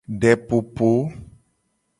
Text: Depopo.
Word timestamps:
Depopo. 0.21 0.89